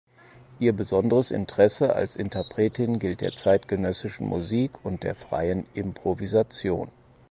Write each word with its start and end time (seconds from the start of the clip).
Ihr 0.57 0.73
besonderes 0.73 1.29
Interesse 1.29 1.95
als 1.95 2.15
Interpretin 2.15 2.97
gilt 2.97 3.21
der 3.21 3.35
zeitgenössischen 3.35 4.25
Musik 4.27 4.83
und 4.83 5.03
der 5.03 5.13
freien 5.13 5.67
Improvisation. 5.75 6.89